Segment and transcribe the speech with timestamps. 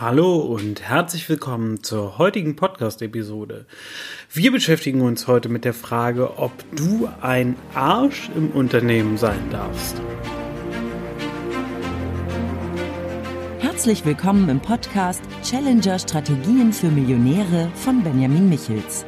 [0.00, 3.66] Hallo und herzlich willkommen zur heutigen Podcast-Episode.
[4.32, 10.00] Wir beschäftigen uns heute mit der Frage, ob du ein Arsch im Unternehmen sein darfst.
[13.58, 19.04] Herzlich willkommen im Podcast Challenger Strategien für Millionäre von Benjamin Michels.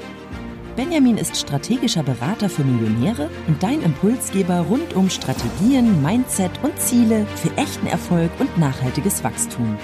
[0.75, 7.27] Benjamin ist strategischer Berater für Millionäre und dein Impulsgeber rund um Strategien, Mindset und Ziele
[7.37, 9.79] für echten Erfolg und nachhaltiges Wachstum.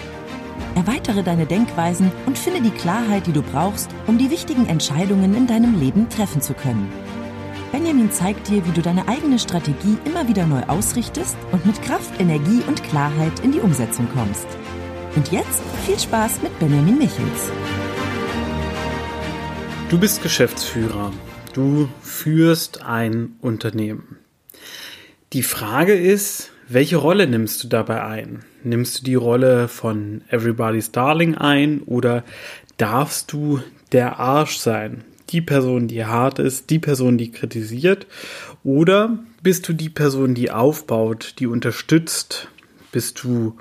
[0.76, 5.46] Erweitere deine Denkweisen und finde die Klarheit, die du brauchst, um die wichtigen Entscheidungen in
[5.46, 6.92] deinem Leben treffen zu können.
[7.72, 12.20] Benjamin zeigt dir, wie du deine eigene Strategie immer wieder neu ausrichtest und mit Kraft,
[12.20, 14.46] Energie und Klarheit in die Umsetzung kommst.
[15.16, 17.50] Und jetzt viel Spaß mit Benjamin Michels.
[19.88, 21.10] Du bist Geschäftsführer.
[21.54, 24.18] Du führst ein Unternehmen.
[25.32, 28.44] Die Frage ist, welche Rolle nimmst du dabei ein?
[28.66, 32.24] Nimmst du die Rolle von Everybody's Darling ein oder
[32.78, 33.60] darfst du
[33.92, 35.04] der Arsch sein?
[35.30, 38.08] Die Person, die hart ist, die Person, die kritisiert?
[38.64, 42.48] Oder bist du die Person, die aufbaut, die unterstützt?
[42.90, 43.56] Bist du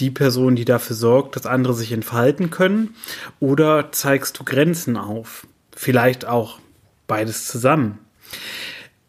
[0.00, 2.94] die Person, die dafür sorgt, dass andere sich entfalten können?
[3.40, 5.46] Oder zeigst du Grenzen auf?
[5.76, 6.58] Vielleicht auch
[7.06, 7.98] beides zusammen.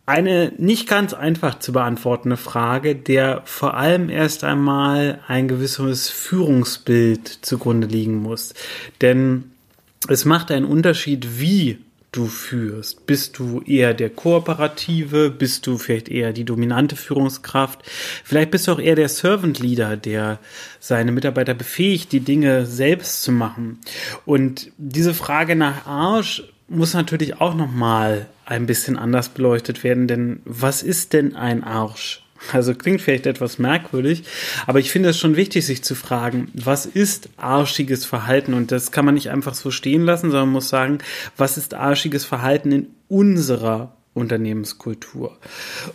[0.09, 7.27] Eine nicht ganz einfach zu beantwortende Frage, der vor allem erst einmal ein gewisses Führungsbild
[7.27, 8.55] zugrunde liegen muss.
[9.01, 9.51] Denn
[10.07, 11.77] es macht einen Unterschied, wie
[12.11, 13.05] du führst.
[13.05, 15.29] Bist du eher der Kooperative?
[15.29, 17.81] Bist du vielleicht eher die dominante Führungskraft?
[18.23, 20.39] Vielleicht bist du auch eher der Servant Leader, der
[20.79, 23.77] seine Mitarbeiter befähigt, die Dinge selbst zu machen.
[24.25, 30.41] Und diese Frage nach Arsch muss natürlich auch nochmal ein bisschen anders beleuchtet werden, denn
[30.45, 32.23] was ist denn ein Arsch?
[32.53, 34.23] Also klingt vielleicht etwas merkwürdig,
[34.65, 38.53] aber ich finde es schon wichtig, sich zu fragen, was ist arschiges Verhalten?
[38.53, 40.99] Und das kann man nicht einfach so stehen lassen, sondern muss sagen,
[41.35, 45.37] was ist arschiges Verhalten in unserer Unternehmenskultur?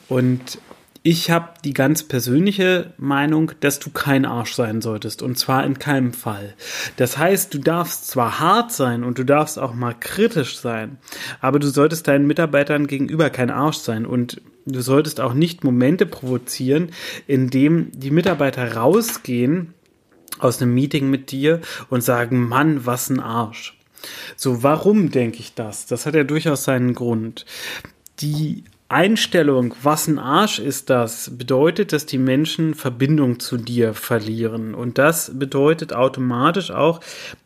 [0.08, 0.58] Und
[1.06, 5.20] ich habe die ganz persönliche Meinung, dass du kein Arsch sein solltest.
[5.20, 6.54] Und zwar in keinem Fall.
[6.96, 10.96] Das heißt, du darfst zwar hart sein und du darfst auch mal kritisch sein,
[11.42, 14.06] aber du solltest deinen Mitarbeitern gegenüber kein Arsch sein.
[14.06, 16.88] Und du solltest auch nicht Momente provozieren,
[17.26, 19.74] in dem die Mitarbeiter rausgehen
[20.38, 21.60] aus einem Meeting mit dir
[21.90, 23.78] und sagen, Mann, was ein Arsch.
[24.36, 25.84] So, warum denke ich das?
[25.84, 27.44] Das hat ja durchaus seinen Grund.
[28.20, 34.74] Die Einstellung, was ein Arsch ist das, bedeutet, dass die Menschen Verbindung zu dir verlieren.
[34.74, 37.00] Und das bedeutet automatisch auch,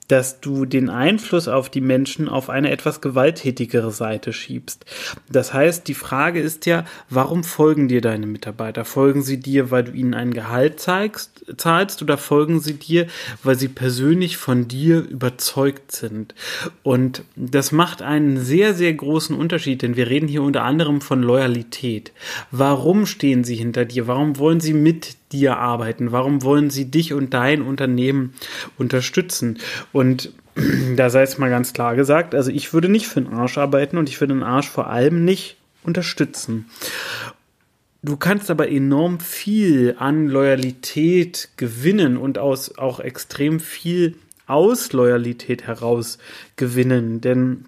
[0.09, 4.84] dass du den Einfluss auf die Menschen auf eine etwas gewalttätigere Seite schiebst.
[5.31, 8.84] Das heißt, die Frage ist ja, warum folgen dir deine Mitarbeiter?
[8.87, 13.06] Folgen sie dir, weil du ihnen ein Gehalt zeigst, zahlst oder folgen sie dir,
[13.43, 16.34] weil sie persönlich von dir überzeugt sind?
[16.82, 21.22] Und das macht einen sehr, sehr großen Unterschied, denn wir reden hier unter anderem von
[21.28, 22.12] Loyalität.
[22.50, 24.06] Warum stehen sie hinter dir?
[24.06, 26.11] Warum wollen sie mit dir arbeiten?
[26.11, 28.34] Warum wollen sie dich und dein Unternehmen
[28.78, 29.59] unterstützen?
[29.93, 30.33] Und
[30.97, 33.99] da sei es mal ganz klar gesagt, also ich würde nicht für den Arsch arbeiten
[33.99, 36.66] und ich würde den Arsch vor allem nicht unterstützen.
[38.03, 44.15] Du kannst aber enorm viel an Loyalität gewinnen und aus auch extrem viel
[44.47, 46.19] aus Loyalität heraus
[46.56, 47.66] gewinnen, denn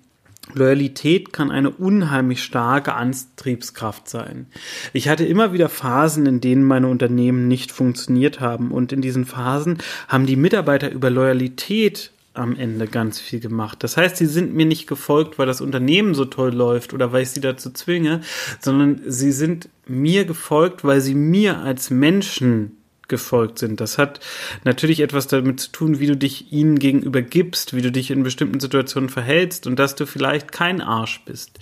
[0.54, 4.46] Loyalität kann eine unheimlich starke Antriebskraft sein.
[4.92, 9.24] Ich hatte immer wieder Phasen, in denen meine Unternehmen nicht funktioniert haben und in diesen
[9.24, 9.78] Phasen
[10.08, 13.82] haben die Mitarbeiter über Loyalität am Ende ganz viel gemacht.
[13.82, 17.22] Das heißt, sie sind mir nicht gefolgt, weil das Unternehmen so toll läuft oder weil
[17.22, 18.20] ich sie dazu zwinge,
[18.60, 22.76] sondern sie sind mir gefolgt, weil sie mir als Menschen
[23.10, 23.80] gefolgt sind.
[23.82, 24.20] Das hat
[24.64, 28.22] natürlich etwas damit zu tun, wie du dich ihnen gegenüber gibst, wie du dich in
[28.22, 31.58] bestimmten Situationen verhältst und dass du vielleicht kein Arsch bist.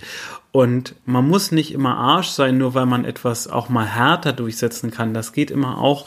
[0.53, 4.91] Und man muss nicht immer Arsch sein, nur weil man etwas auch mal härter durchsetzen
[4.91, 5.13] kann.
[5.13, 6.05] Das geht immer auch,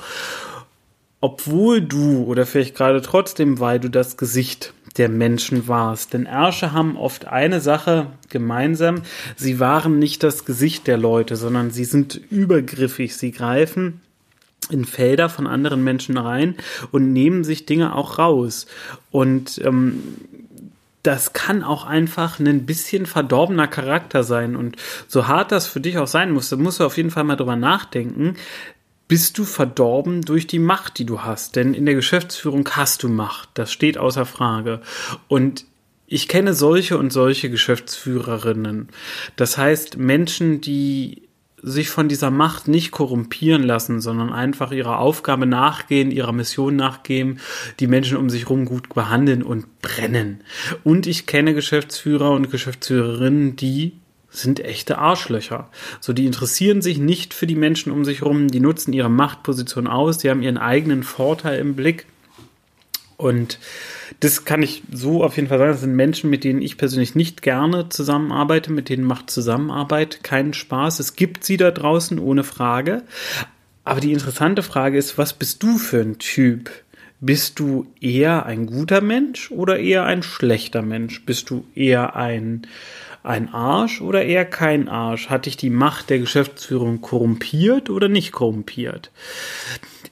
[1.20, 6.12] obwohl du oder vielleicht gerade trotzdem, weil du das Gesicht der Menschen warst.
[6.12, 9.02] Denn Ärsche haben oft eine Sache gemeinsam.
[9.36, 13.16] Sie waren nicht das Gesicht der Leute, sondern sie sind übergriffig.
[13.16, 14.00] Sie greifen
[14.72, 16.56] in Felder von anderen Menschen rein
[16.90, 18.66] und nehmen sich Dinge auch raus.
[19.10, 20.02] Und ähm,
[21.02, 24.54] das kann auch einfach ein bisschen verdorbener Charakter sein.
[24.56, 24.76] Und
[25.08, 27.36] so hart das für dich auch sein muss, da musst du auf jeden Fall mal
[27.36, 28.36] drüber nachdenken.
[29.08, 31.56] Bist du verdorben durch die Macht, die du hast?
[31.56, 33.50] Denn in der Geschäftsführung hast du Macht.
[33.54, 34.80] Das steht außer Frage.
[35.28, 35.66] Und
[36.06, 38.88] ich kenne solche und solche Geschäftsführerinnen.
[39.36, 41.22] Das heißt, Menschen, die
[41.62, 47.40] sich von dieser Macht nicht korrumpieren lassen, sondern einfach ihrer Aufgabe nachgehen, ihrer Mission nachgehen,
[47.78, 50.42] die Menschen um sich herum gut behandeln und brennen.
[50.82, 53.92] Und ich kenne Geschäftsführer und Geschäftsführerinnen, die
[54.28, 55.68] sind echte Arschlöcher.
[56.00, 59.86] So, die interessieren sich nicht für die Menschen um sich herum, die nutzen ihre Machtposition
[59.86, 62.06] aus, die haben ihren eigenen Vorteil im Blick.
[63.18, 63.58] Und
[64.22, 65.72] das kann ich so auf jeden Fall sagen.
[65.72, 70.54] Das sind Menschen, mit denen ich persönlich nicht gerne zusammenarbeite, mit denen macht Zusammenarbeit keinen
[70.54, 71.00] Spaß.
[71.00, 73.02] Es gibt sie da draußen, ohne Frage.
[73.82, 76.70] Aber die interessante Frage ist, was bist du für ein Typ?
[77.18, 81.24] Bist du eher ein guter Mensch oder eher ein schlechter Mensch?
[81.24, 82.62] Bist du eher ein,
[83.24, 85.30] ein Arsch oder eher kein Arsch?
[85.30, 89.10] Hat dich die Macht der Geschäftsführung korrumpiert oder nicht korrumpiert?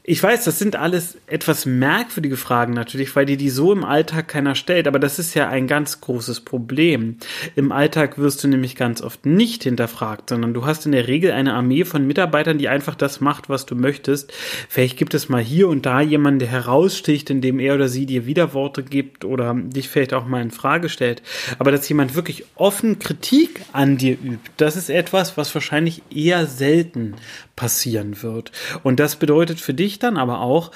[0.03, 4.29] Ich weiß, das sind alles etwas merkwürdige Fragen natürlich, weil dir die so im Alltag
[4.29, 7.19] keiner stellt, aber das ist ja ein ganz großes Problem.
[7.55, 11.33] Im Alltag wirst du nämlich ganz oft nicht hinterfragt, sondern du hast in der Regel
[11.33, 14.33] eine Armee von Mitarbeitern, die einfach das macht, was du möchtest.
[14.71, 18.25] Vielleicht gibt es mal hier und da jemanden, der heraussticht, indem er oder sie dir
[18.25, 21.21] Widerworte gibt oder dich vielleicht auch mal in Frage stellt.
[21.59, 26.47] Aber dass jemand wirklich offen Kritik an dir übt, das ist etwas, was wahrscheinlich eher
[26.47, 27.17] selten
[27.61, 28.53] passieren wird.
[28.83, 30.71] Und das bedeutet für dich dann aber auch,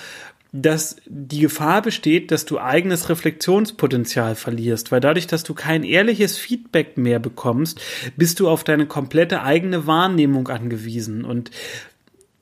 [0.57, 6.39] dass die Gefahr besteht, dass du eigenes Reflexionspotenzial verlierst, weil dadurch, dass du kein ehrliches
[6.39, 7.81] Feedback mehr bekommst,
[8.17, 11.25] bist du auf deine komplette eigene Wahrnehmung angewiesen.
[11.25, 11.51] Und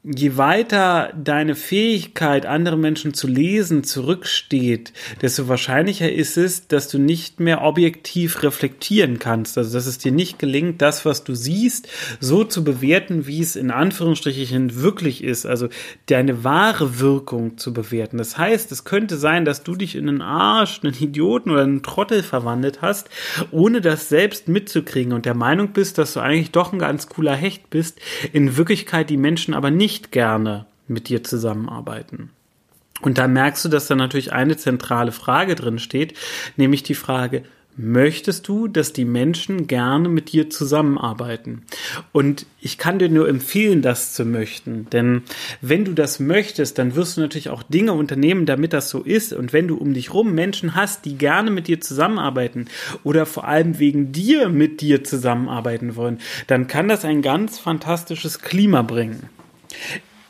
[0.04, 6.98] je weiter deine Fähigkeit, andere Menschen zu lesen, zurücksteht, desto wahrscheinlicher ist es, dass du
[6.98, 9.56] nicht mehr objektiv reflektieren kannst.
[9.56, 11.88] Also, dass es dir nicht gelingt, das, was du siehst,
[12.18, 15.46] so zu bewerten, wie es in Anführungsstrichen wirklich ist.
[15.46, 15.68] Also,
[16.06, 18.18] deine wahre Wirkung zu bewerten.
[18.18, 21.84] Das heißt, es könnte sein, dass du dich in einen Arsch, einen Idioten oder einen
[21.84, 23.08] Trottel verwandelt hast,
[23.52, 27.36] ohne das selbst mitzukriegen und der Meinung bist, dass du eigentlich doch ein ganz cooler
[27.36, 28.00] Hecht bist,
[28.32, 32.30] in Wirklichkeit die Menschen aber nicht nicht gerne mit dir zusammenarbeiten.
[33.02, 36.14] Und da merkst du, dass da natürlich eine zentrale Frage drin steht,
[36.56, 37.42] nämlich die Frage,
[37.76, 41.62] möchtest du, dass die Menschen gerne mit dir zusammenarbeiten?
[42.10, 44.86] Und ich kann dir nur empfehlen, das zu möchten.
[44.92, 45.24] Denn
[45.60, 49.34] wenn du das möchtest, dann wirst du natürlich auch Dinge unternehmen, damit das so ist.
[49.34, 52.66] Und wenn du um dich rum Menschen hast, die gerne mit dir zusammenarbeiten
[53.04, 58.40] oder vor allem wegen dir mit dir zusammenarbeiten wollen, dann kann das ein ganz fantastisches
[58.40, 59.28] Klima bringen.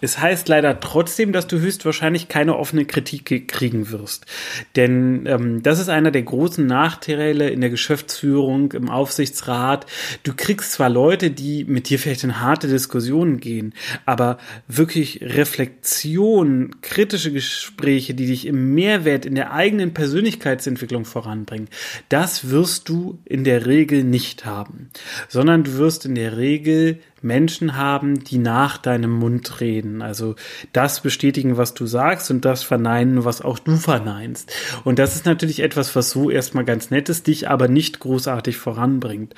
[0.02, 4.26] Es heißt leider trotzdem, dass du höchstwahrscheinlich keine offene Kritik kriegen wirst.
[4.74, 9.86] Denn ähm, das ist einer der großen Nachteile in der Geschäftsführung, im Aufsichtsrat.
[10.24, 13.74] Du kriegst zwar Leute, die mit dir vielleicht in harte Diskussionen gehen,
[14.04, 21.68] aber wirklich Reflexion, kritische Gespräche, die dich im Mehrwert in der eigenen Persönlichkeitsentwicklung voranbringen,
[22.08, 24.90] das wirst du in der Regel nicht haben.
[25.28, 30.02] Sondern du wirst in der Regel Menschen haben, die nach deinem Mund reden.
[30.02, 30.34] Also
[30.72, 34.52] das bestätigen, was du sagst und das verneinen, was auch du verneinst.
[34.84, 38.56] Und das ist natürlich etwas, was so erstmal ganz nett ist, dich aber nicht großartig
[38.56, 39.34] voranbringt.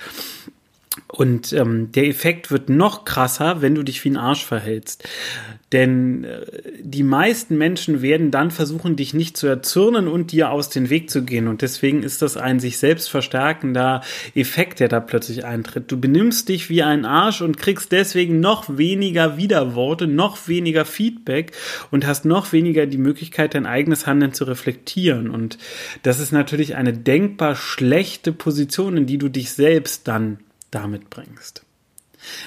[1.09, 5.09] Und ähm, der Effekt wird noch krasser, wenn du dich wie ein Arsch verhältst.
[5.73, 6.47] Denn äh,
[6.83, 11.11] die meisten Menschen werden dann versuchen, dich nicht zu erzürnen und dir aus dem Weg
[11.11, 11.49] zu gehen.
[11.49, 14.03] Und deswegen ist das ein sich selbst verstärkender
[14.37, 15.91] Effekt, der da plötzlich eintritt.
[15.91, 21.51] Du benimmst dich wie ein Arsch und kriegst deswegen noch weniger Widerworte, noch weniger Feedback
[21.91, 25.29] und hast noch weniger die Möglichkeit, dein eigenes Handeln zu reflektieren.
[25.29, 25.59] Und
[26.05, 30.39] das ist natürlich eine denkbar schlechte Position, in die du dich selbst dann
[30.75, 31.65] damit bringst.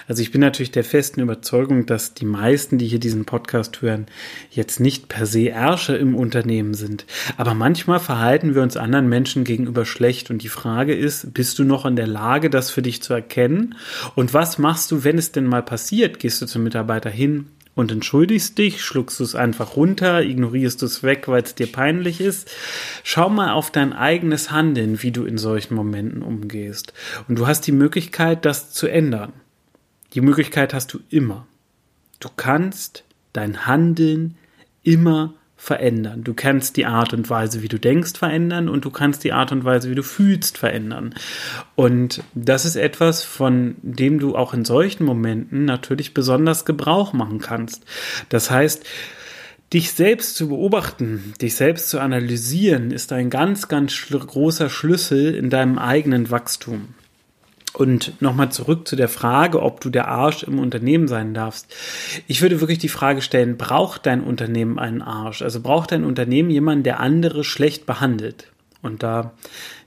[0.07, 4.07] Also ich bin natürlich der festen Überzeugung, dass die meisten, die hier diesen Podcast hören,
[4.49, 7.05] jetzt nicht per se Ärsche im Unternehmen sind.
[7.37, 10.29] Aber manchmal verhalten wir uns anderen Menschen gegenüber schlecht.
[10.29, 13.75] Und die Frage ist, bist du noch in der Lage, das für dich zu erkennen?
[14.15, 16.19] Und was machst du, wenn es denn mal passiert?
[16.19, 20.87] Gehst du zum Mitarbeiter hin, und entschuldigst dich, schluckst du es einfach runter, ignorierst du
[20.87, 22.49] es weg, weil es dir peinlich ist.
[23.03, 26.93] Schau mal auf dein eigenes Handeln, wie du in solchen Momenten umgehst.
[27.27, 29.31] Und du hast die Möglichkeit, das zu ändern.
[30.13, 31.45] Die Möglichkeit hast du immer.
[32.19, 34.37] Du kannst dein Handeln
[34.81, 35.35] immer
[35.67, 36.23] verändern.
[36.23, 39.51] Du kannst die Art und Weise, wie du denkst, verändern und du kannst die Art
[39.51, 41.13] und Weise, wie du fühlst, verändern.
[41.75, 47.39] Und das ist etwas, von dem du auch in solchen Momenten natürlich besonders Gebrauch machen
[47.39, 47.83] kannst.
[48.29, 48.85] Das heißt,
[49.73, 55.49] Dich selbst zu beobachten, dich selbst zu analysieren, ist ein ganz, ganz großer Schlüssel in
[55.49, 56.93] deinem eigenen Wachstum.
[57.77, 61.71] Und nochmal zurück zu der Frage, ob du der Arsch im Unternehmen sein darfst.
[62.25, 65.43] Ich würde wirklich die Frage stellen, braucht dein Unternehmen einen Arsch?
[65.43, 68.47] Also braucht dein Unternehmen jemanden, der andere schlecht behandelt?
[68.81, 69.33] Und da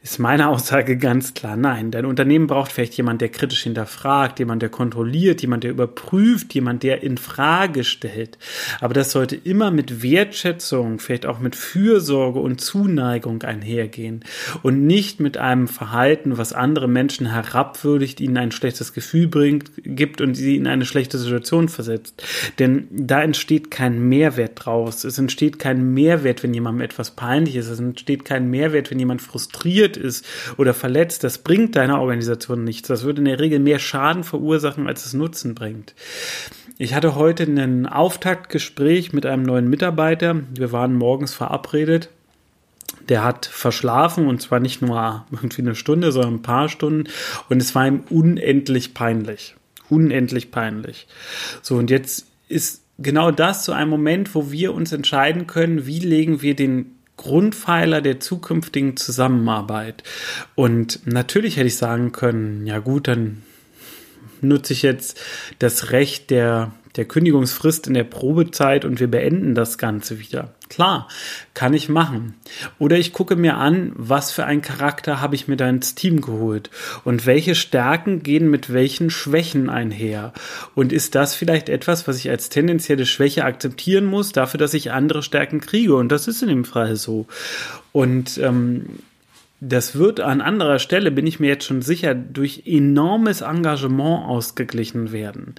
[0.03, 4.63] ist meine Aussage ganz klar, nein, dein Unternehmen braucht vielleicht jemand, der kritisch hinterfragt, jemand,
[4.63, 8.39] der kontrolliert, jemand, der überprüft, jemand, der in Frage stellt.
[8.81, 14.25] Aber das sollte immer mit Wertschätzung, vielleicht auch mit Fürsorge und Zuneigung einhergehen
[14.63, 20.23] und nicht mit einem Verhalten, was andere Menschen herabwürdigt, ihnen ein schlechtes Gefühl bringt, gibt
[20.23, 22.23] und sie in eine schlechte Situation versetzt.
[22.59, 25.05] Denn da entsteht kein Mehrwert draus.
[25.05, 27.69] Es entsteht kein Mehrwert, wenn jemandem etwas peinlich ist.
[27.69, 32.65] Es entsteht kein Mehrwert, wenn jemand frustriert infiziert ist oder verletzt, das bringt deiner Organisation
[32.65, 32.89] nichts.
[32.89, 35.95] Das würde in der Regel mehr Schaden verursachen, als es Nutzen bringt.
[36.79, 40.41] Ich hatte heute ein Auftaktgespräch mit einem neuen Mitarbeiter.
[40.55, 42.09] Wir waren morgens verabredet.
[43.09, 47.09] Der hat verschlafen und zwar nicht nur irgendwie eine Stunde, sondern ein paar Stunden
[47.49, 49.57] und es war ihm unendlich peinlich.
[49.89, 51.07] Unendlich peinlich.
[51.63, 55.99] So, und jetzt ist genau das zu einem Moment, wo wir uns entscheiden können, wie
[55.99, 60.03] legen wir den Grundpfeiler der zukünftigen Zusammenarbeit.
[60.55, 63.43] Und natürlich hätte ich sagen können, ja gut, dann
[64.41, 65.21] nutze ich jetzt
[65.59, 70.55] das Recht der der Kündigungsfrist in der Probezeit und wir beenden das Ganze wieder.
[70.69, 71.09] Klar,
[71.55, 72.35] kann ich machen.
[72.79, 76.21] Oder ich gucke mir an, was für einen Charakter habe ich mir da ins Team
[76.21, 76.71] geholt
[77.05, 80.33] und welche Stärken gehen mit welchen Schwächen einher.
[80.75, 84.93] Und ist das vielleicht etwas, was ich als tendenzielle Schwäche akzeptieren muss, dafür, dass ich
[84.93, 85.97] andere Stärken kriege?
[85.97, 87.27] Und das ist in dem Fall so.
[87.93, 88.87] Und ähm,
[89.61, 95.13] das wird an anderer Stelle, bin ich mir jetzt schon sicher, durch enormes Engagement ausgeglichen
[95.13, 95.55] werden.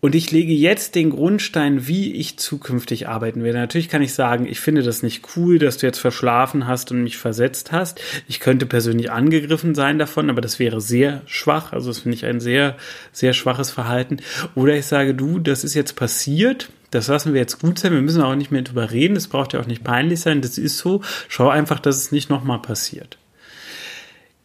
[0.00, 3.58] Und ich lege jetzt den Grundstein, wie ich zukünftig arbeiten werde.
[3.58, 7.02] Natürlich kann ich sagen, ich finde das nicht cool, dass du jetzt verschlafen hast und
[7.02, 8.00] mich versetzt hast.
[8.26, 11.74] Ich könnte persönlich angegriffen sein davon, aber das wäre sehr schwach.
[11.74, 12.76] Also das finde ich ein sehr,
[13.12, 14.18] sehr schwaches Verhalten.
[14.54, 16.70] Oder ich sage, du, das ist jetzt passiert.
[16.90, 17.92] Das lassen wir jetzt gut sein.
[17.92, 19.14] Wir müssen auch nicht mehr drüber reden.
[19.14, 20.40] Das braucht ja auch nicht peinlich sein.
[20.40, 21.02] Das ist so.
[21.28, 23.18] Schau einfach, dass es nicht nochmal passiert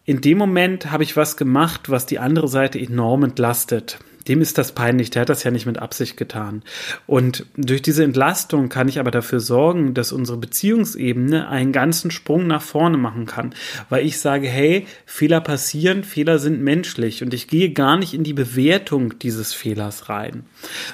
[0.07, 4.57] in dem Moment habe ich was gemacht, was die andere Seite enorm entlastet dem ist
[4.57, 6.63] das peinlich, der hat das ja nicht mit Absicht getan.
[7.05, 12.47] Und durch diese Entlastung kann ich aber dafür sorgen, dass unsere Beziehungsebene einen ganzen Sprung
[12.47, 13.53] nach vorne machen kann,
[13.89, 18.23] weil ich sage, hey, Fehler passieren, Fehler sind menschlich und ich gehe gar nicht in
[18.23, 20.45] die Bewertung dieses Fehlers rein,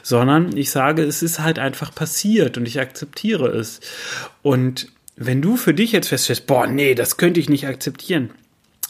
[0.04, 3.80] sondern ich sage, es ist halt einfach passiert und ich akzeptiere es.
[4.42, 8.32] Und wenn du für dich jetzt feststellst, boah, nee, das könnte ich nicht akzeptieren,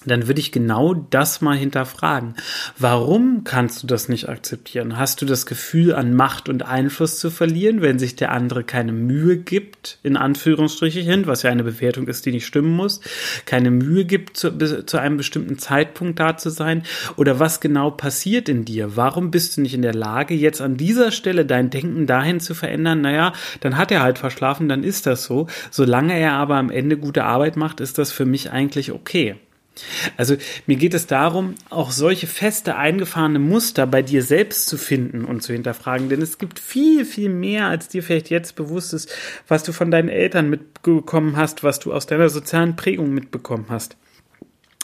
[0.05, 2.33] dann würde ich genau das mal hinterfragen.
[2.77, 4.97] Warum kannst du das nicht akzeptieren?
[4.97, 8.93] Hast du das Gefühl, an Macht und Einfluss zu verlieren, wenn sich der andere keine
[8.93, 13.01] Mühe gibt, in Anführungsstriche hin, was ja eine Bewertung ist, die nicht stimmen muss,
[13.45, 16.83] keine Mühe gibt, zu, zu einem bestimmten Zeitpunkt da zu sein?
[17.15, 18.95] Oder was genau passiert in dir?
[18.95, 22.55] Warum bist du nicht in der Lage, jetzt an dieser Stelle dein Denken dahin zu
[22.55, 23.01] verändern?
[23.01, 25.45] Naja, dann hat er halt verschlafen, dann ist das so.
[25.69, 29.35] Solange er aber am Ende gute Arbeit macht, ist das für mich eigentlich okay.
[30.17, 30.35] Also
[30.67, 35.41] mir geht es darum, auch solche feste eingefahrene Muster bei dir selbst zu finden und
[35.41, 39.13] zu hinterfragen, denn es gibt viel, viel mehr, als dir vielleicht jetzt bewusst ist,
[39.47, 43.97] was du von deinen Eltern mitbekommen hast, was du aus deiner sozialen Prägung mitbekommen hast.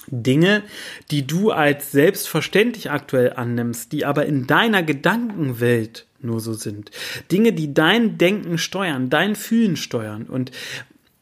[0.09, 0.63] Dinge,
[1.11, 6.91] die du als selbstverständlich aktuell annimmst, die aber in deiner Gedankenwelt nur so sind.
[7.31, 10.23] Dinge, die dein Denken steuern, dein Fühlen steuern.
[10.23, 10.51] Und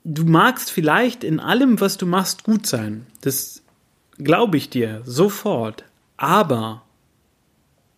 [0.03, 3.05] du magst vielleicht in allem, was du machst, gut sein.
[3.21, 3.63] Das
[4.17, 5.85] glaube ich dir sofort.
[6.17, 6.83] Aber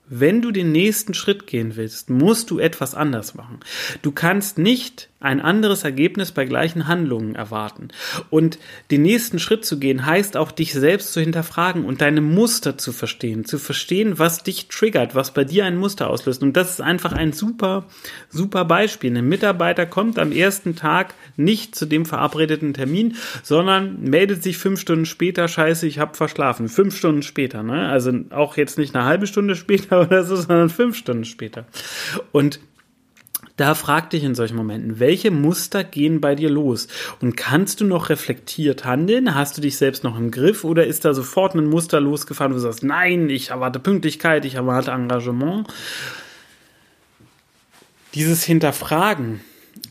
[0.10, 3.60] wenn du den nächsten Schritt gehen willst, musst du etwas anders machen.
[4.02, 7.88] Du kannst nicht ein anderes Ergebnis bei gleichen Handlungen erwarten.
[8.30, 8.60] Und
[8.92, 12.92] den nächsten Schritt zu gehen, heißt auch, dich selbst zu hinterfragen und deine Muster zu
[12.92, 16.44] verstehen, zu verstehen, was dich triggert, was bei dir ein Muster auslöst.
[16.44, 17.86] Und das ist einfach ein super,
[18.30, 19.18] super Beispiel.
[19.18, 24.80] Ein Mitarbeiter kommt am ersten Tag nicht zu dem verabredeten Termin, sondern meldet sich fünf
[24.80, 26.70] Stunden später, scheiße, ich habe verschlafen.
[26.70, 27.90] Fünf Stunden später, ne?
[27.90, 31.66] Also auch jetzt nicht eine halbe Stunde später oder so, sondern fünf Stunden später.
[32.32, 32.60] Und
[33.58, 36.88] da frag dich in solchen Momenten, welche Muster gehen bei dir los?
[37.22, 39.34] Und kannst du noch reflektiert handeln?
[39.34, 42.58] Hast du dich selbst noch im Griff oder ist da sofort ein Muster losgefahren, wo
[42.58, 45.68] du sagst, nein, ich erwarte Pünktlichkeit, ich erwarte Engagement?
[48.14, 49.42] Dieses Hinterfragen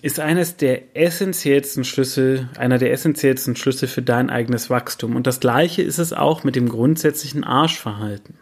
[0.00, 5.16] ist eines der essentiellsten Schlüssel, einer der essentiellsten Schlüssel für dein eigenes Wachstum.
[5.16, 8.36] Und das gleiche ist es auch mit dem grundsätzlichen Arschverhalten.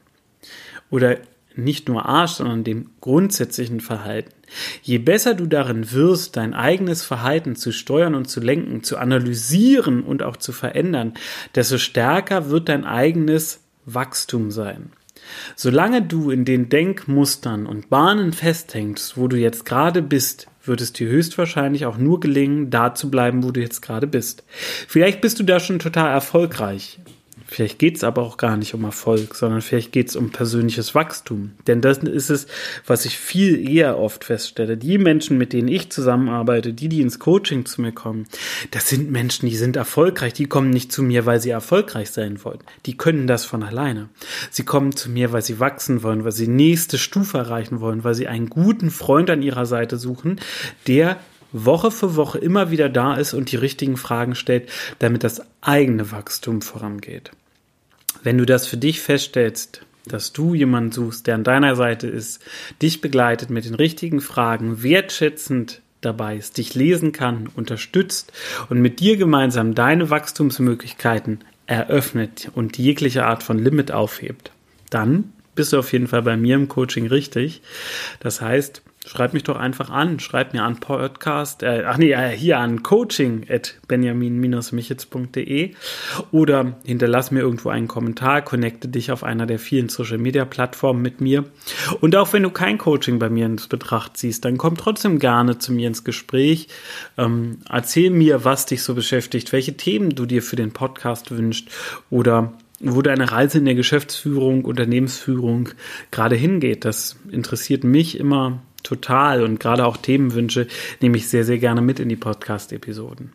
[0.90, 1.18] Oder
[1.56, 4.32] nicht nur Arsch, sondern dem grundsätzlichen Verhalten.
[4.82, 10.02] Je besser du darin wirst, dein eigenes Verhalten zu steuern und zu lenken, zu analysieren
[10.02, 11.14] und auch zu verändern,
[11.54, 14.90] desto stärker wird dein eigenes Wachstum sein.
[15.56, 20.92] Solange du in den Denkmustern und Bahnen festhängst, wo du jetzt gerade bist, wird es
[20.92, 24.44] dir höchstwahrscheinlich auch nur gelingen, da zu bleiben, wo du jetzt gerade bist.
[24.88, 27.00] Vielleicht bist du da schon total erfolgreich.
[27.46, 30.94] Vielleicht geht es aber auch gar nicht um Erfolg, sondern vielleicht geht es um persönliches
[30.94, 31.52] Wachstum.
[31.66, 32.46] Denn das ist es,
[32.86, 34.76] was ich viel eher oft feststelle.
[34.76, 38.26] Die Menschen, mit denen ich zusammenarbeite, die, die ins Coaching zu mir kommen,
[38.70, 40.32] das sind Menschen, die sind erfolgreich.
[40.32, 42.60] Die kommen nicht zu mir, weil sie erfolgreich sein wollen.
[42.86, 44.08] Die können das von alleine.
[44.50, 48.14] Sie kommen zu mir, weil sie wachsen wollen, weil sie nächste Stufe erreichen wollen, weil
[48.14, 50.40] sie einen guten Freund an ihrer Seite suchen,
[50.86, 51.18] der
[51.54, 54.68] Woche für Woche immer wieder da ist und die richtigen Fragen stellt,
[54.98, 57.30] damit das eigene Wachstum vorangeht.
[58.22, 62.42] Wenn du das für dich feststellst, dass du jemanden suchst, der an deiner Seite ist,
[62.82, 68.32] dich begleitet mit den richtigen Fragen, wertschätzend dabei ist, dich lesen kann, unterstützt
[68.68, 74.50] und mit dir gemeinsam deine Wachstumsmöglichkeiten eröffnet und jegliche Art von Limit aufhebt,
[74.90, 77.62] dann bist du auf jeden Fall bei mir im Coaching richtig.
[78.20, 80.18] Das heißt, Schreib mich doch einfach an.
[80.18, 85.74] Schreib mir an Podcast, äh, ach nee, äh, hier an coaching at benjamin-michitz.de
[86.32, 91.02] oder hinterlass mir irgendwo einen Kommentar, connecte dich auf einer der vielen Social Media Plattformen
[91.02, 91.44] mit mir.
[92.00, 95.58] Und auch wenn du kein Coaching bei mir ins Betracht ziehst, dann komm trotzdem gerne
[95.58, 96.68] zu mir ins Gespräch.
[97.18, 101.68] Ähm, erzähl mir, was dich so beschäftigt, welche Themen du dir für den Podcast wünschst
[102.08, 105.68] oder wo deine Reise in der Geschäftsführung, Unternehmensführung
[106.10, 106.86] gerade hingeht.
[106.86, 110.68] Das interessiert mich immer total und gerade auch Themenwünsche
[111.00, 113.32] nehme ich sehr, sehr gerne mit in die Podcast-Episoden.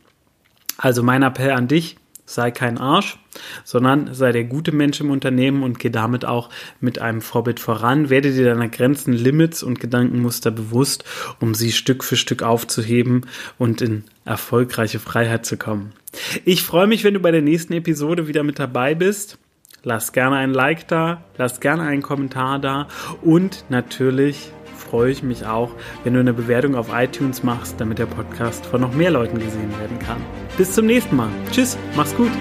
[0.77, 1.97] Also mein Appell an dich,
[2.29, 3.17] sei kein Arsch,
[3.63, 8.09] sondern sei der gute Mensch im Unternehmen und geh damit auch mit einem Vorbild voran.
[8.09, 11.03] Werde dir deiner Grenzen, Limits und Gedankenmuster bewusst,
[11.39, 13.25] um sie Stück für Stück aufzuheben
[13.57, 15.91] und in erfolgreiche Freiheit zu kommen.
[16.45, 19.39] Ich freue mich, wenn du bei der nächsten Episode wieder mit dabei bist.
[19.83, 22.87] Lass gerne ein Like da, lass gerne einen Kommentar da
[23.21, 24.51] und natürlich
[24.89, 25.69] freue ich mich auch,
[26.03, 29.71] wenn du eine Bewertung auf iTunes machst, damit der Podcast von noch mehr Leuten gesehen
[29.79, 30.17] werden kann.
[30.57, 31.29] Bis zum nächsten Mal.
[31.51, 32.31] Tschüss, mach's gut.